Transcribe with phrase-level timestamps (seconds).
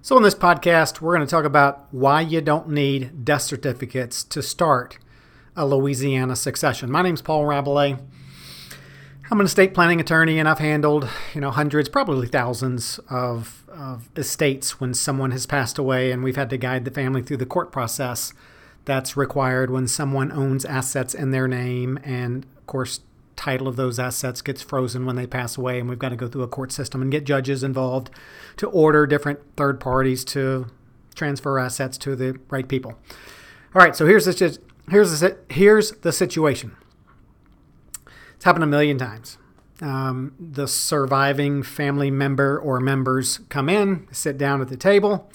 [0.00, 4.22] So, in this podcast, we're going to talk about why you don't need death certificates
[4.24, 4.96] to start
[5.56, 6.88] a Louisiana succession.
[6.88, 8.00] My name is Paul Rabalais.
[9.28, 14.08] I'm an estate planning attorney, and I've handled, you know, hundreds, probably thousands of, of
[14.16, 17.44] estates when someone has passed away, and we've had to guide the family through the
[17.44, 18.32] court process
[18.84, 23.00] that's required when someone owns assets in their name, and of course,
[23.38, 26.28] title of those assets gets frozen when they pass away, and we've got to go
[26.28, 28.10] through a court system and get judges involved
[28.56, 30.66] to order different third parties to
[31.14, 32.98] transfer assets to the right people.
[33.74, 34.58] All right, so here's the
[34.90, 36.76] here's the here's the situation.
[38.34, 39.38] It's happened a million times.
[39.80, 45.30] Um, the surviving family member or members come in, sit down at the table.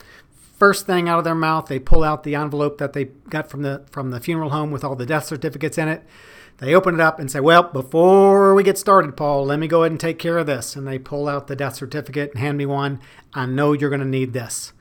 [0.64, 3.64] First thing out of their mouth, they pull out the envelope that they got from
[3.64, 6.04] the from the funeral home with all the death certificates in it
[6.60, 9.84] they open it up and say, Well, before we get started, Paul, let me go
[9.84, 10.76] ahead and take care of this.
[10.76, 13.02] And they pull out the death certificate and hand me one.
[13.34, 14.74] I know you're going to need this.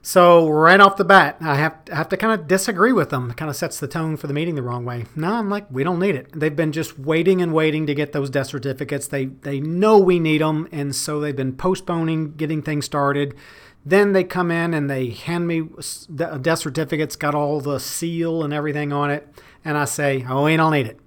[0.00, 3.30] So, right off the bat, I have, I have to kind of disagree with them.
[3.30, 5.04] It kind of sets the tone for the meeting the wrong way.
[5.14, 6.28] No, I'm like, we don't need it.
[6.32, 9.08] They've been just waiting and waiting to get those death certificates.
[9.08, 10.66] They, they know we need them.
[10.72, 13.34] And so they've been postponing getting things started.
[13.88, 15.62] Then they come in and they hand me
[16.08, 19.26] the death certificates, got all the seal and everything on it
[19.64, 20.98] and I say, oh, we don't need it.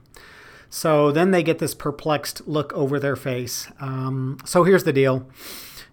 [0.69, 3.67] So then they get this perplexed look over their face.
[3.79, 5.27] Um, so here's the deal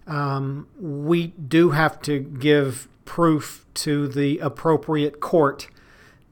[0.07, 5.67] um, we do have to give proof to the appropriate court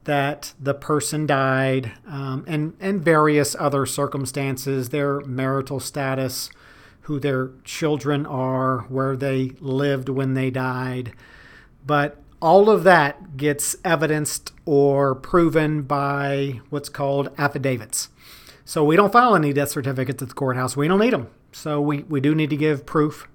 [0.04, 6.50] that the person died um, and, and various other circumstances, their marital status,
[7.08, 11.10] who their children are, where they lived when they died.
[11.86, 18.10] But all of that gets evidenced or proven by what's called affidavits.
[18.66, 20.76] So we don't file any death certificates at the courthouse.
[20.76, 21.30] We don't need them.
[21.50, 23.26] So we, we do need to give proof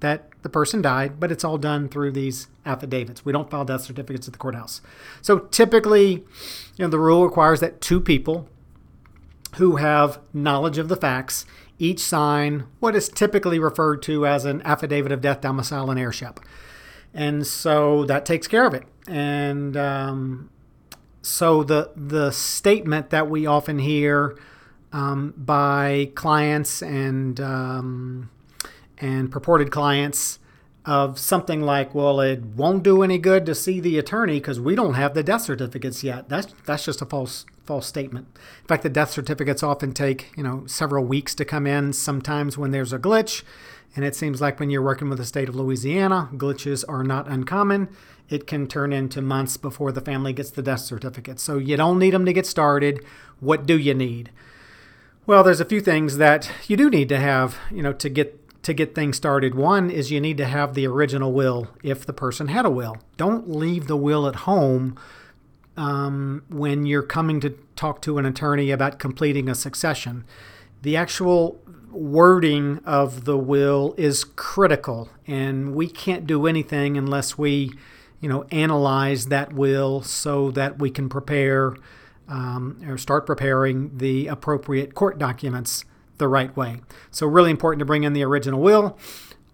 [0.00, 3.24] that the person died, but it's all done through these affidavits.
[3.24, 4.80] We don't file death certificates at the courthouse.
[5.22, 6.24] So typically, you
[6.80, 8.48] know, the rule requires that two people
[9.56, 11.44] who have knowledge of the facts
[11.78, 16.40] each sign what is typically referred to as an affidavit of death, domicile, and heirship
[17.12, 18.84] and so that takes care of it.
[19.06, 20.50] And um,
[21.22, 24.38] so the the statement that we often hear
[24.92, 28.30] um, by clients and um,
[28.98, 30.38] and purported clients
[30.86, 34.74] of something like, "Well, it won't do any good to see the attorney because we
[34.74, 38.26] don't have the death certificates yet." That's that's just a false false statement.
[38.62, 41.92] In fact, the death certificates often take you know several weeks to come in.
[41.92, 43.42] Sometimes when there's a glitch,
[43.94, 47.28] and it seems like when you're working with the state of Louisiana, glitches are not
[47.28, 47.88] uncommon.
[48.28, 51.40] It can turn into months before the family gets the death certificate.
[51.40, 53.04] So you don't need them to get started.
[53.40, 54.30] What do you need?
[55.26, 58.39] Well, there's a few things that you do need to have, you know, to get
[58.62, 59.54] to get things started.
[59.54, 62.98] One is you need to have the original will if the person had a will.
[63.16, 64.98] Don't leave the will at home
[65.76, 70.24] um, when you're coming to talk to an attorney about completing a succession.
[70.82, 71.60] The actual
[71.90, 77.72] wording of the will is critical, and we can't do anything unless we,
[78.20, 81.74] you know, analyze that will so that we can prepare
[82.28, 85.84] um, or start preparing the appropriate court documents
[86.20, 86.80] the right way.
[87.10, 88.96] So, really important to bring in the original will.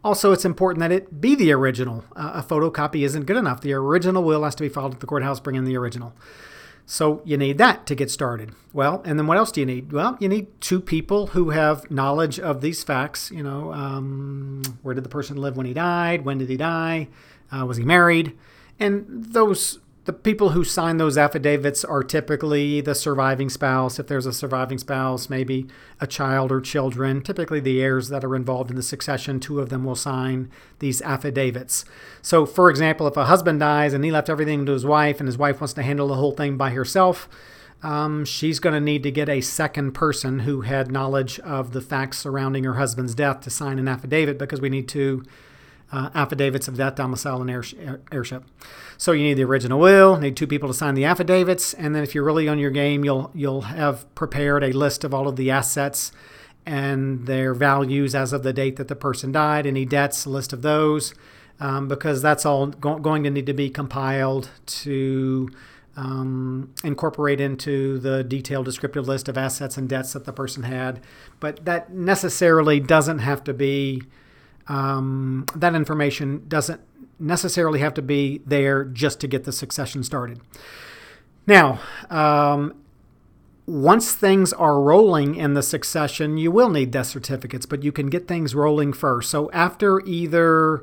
[0.05, 2.05] Also, it's important that it be the original.
[2.15, 3.63] Uh, a photocopy isn't good enough.
[3.63, 5.41] The original will has to be filed at the courthouse.
[5.41, 6.13] Bring in the original.
[6.89, 8.53] So you need that to get started.
[8.73, 9.93] Well, and then what else do you need?
[9.93, 13.33] Well, you need two people who have knowledge of these facts.
[13.33, 16.25] You know, um, where did the person live when he died?
[16.25, 17.09] When did he die?
[17.51, 18.37] Uh, was he married?
[18.79, 23.99] And those the people who sign those affidavits are typically the surviving spouse.
[23.99, 25.67] If there's a surviving spouse, maybe
[26.01, 29.69] a child or children, typically the heirs that are involved in the succession, two of
[29.69, 30.49] them will sign
[30.79, 31.85] these affidavits.
[32.23, 35.27] So, for example, if a husband dies and he left everything to his wife and
[35.27, 37.29] his wife wants to handle the whole thing by herself,
[37.83, 41.81] um, she's going to need to get a second person who had knowledge of the
[41.81, 45.25] facts surrounding her husband's death to sign an affidavit because we need to
[45.93, 47.51] uh, affidavits of death, domicile, and
[48.11, 48.45] heirship.
[48.97, 52.03] So you need the original will, need two people to sign the affidavits, and then
[52.03, 55.37] if you're really on your game, you'll you'll have prepared a list of all of
[55.37, 56.13] the assets
[56.65, 60.53] and their values as of the date that the person died, any debts, a list
[60.53, 61.15] of those,
[61.61, 65.49] um, because that's all go- going to need to be compiled to
[65.95, 71.01] um, incorporate into the detailed descriptive list of assets and debts that the person had.
[71.41, 74.03] But that necessarily doesn't have to be,
[74.69, 76.81] um, that information doesn't
[77.19, 80.41] necessarily have to be there just to get the succession started.
[81.47, 81.81] Now,
[82.11, 82.75] um,
[83.67, 88.09] once things are rolling in the succession, you will need death certificates, but you can
[88.09, 89.31] get things rolling first.
[89.31, 90.83] So after either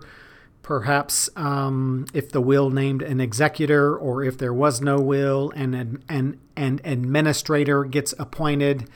[0.64, 5.76] perhaps um, if the will named an executor or if there was no will and
[5.76, 8.90] an, an, an administrator gets appointed,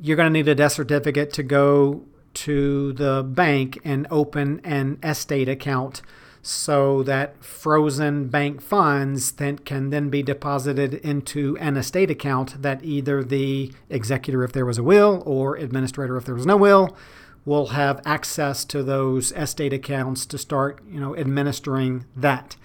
[0.00, 4.98] you're going to need a death certificate to go to the bank and open an
[5.02, 6.02] estate account
[6.44, 12.84] so that frozen bank funds then can then be deposited into an estate account that
[12.84, 16.96] either the executor if there was a will or administrator if there was no will
[17.44, 22.56] will have access to those estate accounts to start you know administering that.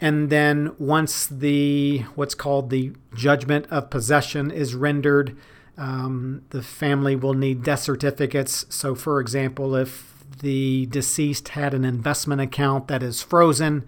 [0.00, 5.36] And then once the what's called the judgment of possession is rendered
[5.80, 11.84] um, the family will need death certificates so for example if the deceased had an
[11.84, 13.86] investment account that is frozen,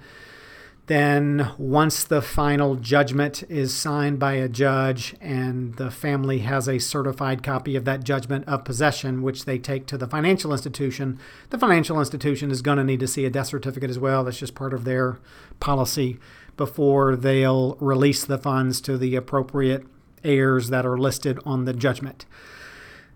[0.87, 6.79] then once the final judgment is signed by a judge and the family has a
[6.79, 11.19] certified copy of that judgment of possession, which they take to the financial institution,
[11.50, 14.25] the financial institution is going to need to see a death certificate as well.
[14.25, 15.19] That's just part of their
[15.61, 16.19] policy
[16.56, 19.87] before they'll release the funds to the appropriate
[20.24, 22.26] heirs that are listed on the judgment.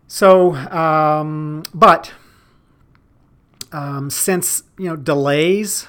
[0.09, 2.13] So, um, but
[3.73, 5.89] um, since you know delays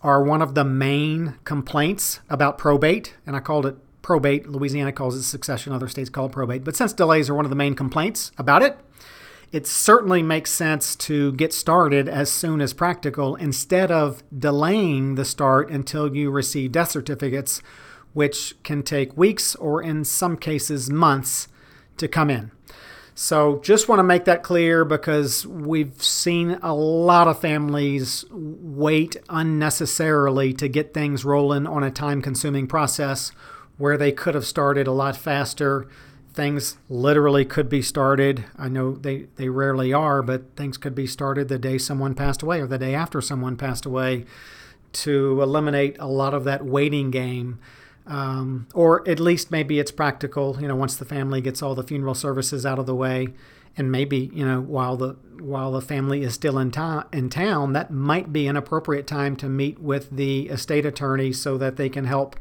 [0.00, 4.46] are one of the main complaints about probate, and I called it probate.
[4.46, 5.72] Louisiana calls it succession.
[5.72, 6.62] Other states call it probate.
[6.62, 8.78] But since delays are one of the main complaints about it,
[9.50, 15.24] it certainly makes sense to get started as soon as practical instead of delaying the
[15.24, 17.62] start until you receive death certificates,
[18.14, 21.48] which can take weeks or in some cases months
[21.98, 22.50] to come in.
[23.16, 29.16] So just want to make that clear because we've seen a lot of families wait
[29.28, 33.30] unnecessarily to get things rolling on a time consuming process
[33.78, 35.86] where they could have started a lot faster.
[36.32, 38.46] Things literally could be started.
[38.58, 42.42] I know they, they rarely are, but things could be started the day someone passed
[42.42, 44.24] away or the day after someone passed away
[44.92, 47.60] to eliminate a lot of that waiting game
[48.06, 50.58] um, or at least maybe it's practical.
[50.60, 53.28] You know, once the family gets all the funeral services out of the way,
[53.76, 57.72] and maybe you know while the while the family is still in town in town,
[57.72, 61.88] that might be an appropriate time to meet with the estate attorney so that they
[61.88, 62.36] can help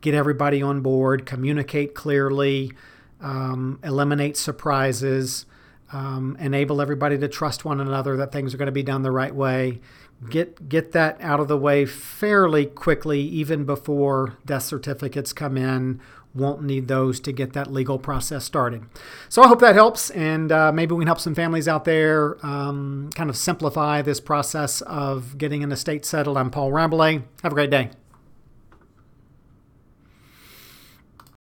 [0.00, 2.72] get everybody on board, communicate clearly,
[3.20, 5.46] um, eliminate surprises.
[5.92, 9.10] Um, enable everybody to trust one another that things are going to be done the
[9.10, 9.80] right way
[10.28, 16.00] get get that out of the way fairly quickly, even before death certificates come in.
[16.32, 18.84] Won't need those to get that legal process started.
[19.28, 22.36] So I hope that helps, and uh, maybe we can help some families out there
[22.46, 26.36] um, kind of simplify this process of getting an estate settled.
[26.36, 27.24] I'm Paul Rabalais.
[27.42, 27.90] Have a great day.